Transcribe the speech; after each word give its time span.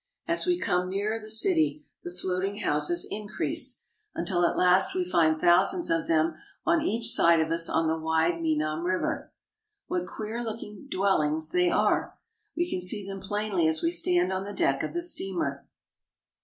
As 0.27 0.47
we 0.47 0.57
come 0.57 0.89
nearer 0.89 1.19
the 1.19 1.29
city, 1.29 1.85
the 2.03 2.09
floating 2.11 2.55
houses 2.61 3.07
increase, 3.11 3.83
until 4.15 4.43
at 4.47 4.57
last 4.57 4.95
we 4.95 5.03
find 5.05 5.39
thousands 5.39 5.91
of 5.91 6.07
them 6.07 6.33
on 6.65 6.81
each 6.81 7.11
side 7.13 7.39
of 7.39 7.51
us 7.51 7.69
on 7.69 7.85
the 7.87 7.99
wide 7.99 8.41
Menam 8.41 8.83
River. 8.83 9.31
What 9.85 10.07
queer 10.07 10.41
looking 10.43 10.87
dwellings 10.89 11.51
they 11.51 11.69
are! 11.69 12.17
We 12.57 12.67
can 12.67 12.81
see 12.81 13.05
them 13.07 13.19
plainly 13.19 13.67
as 13.67 13.83
we 13.83 13.91
stand 13.91 14.33
on 14.33 14.43
the 14.43 14.53
deck 14.55 14.81
of 14.81 14.93
the 14.93 15.03
steamer. 15.03 15.67